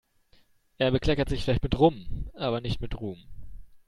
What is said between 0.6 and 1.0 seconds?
Er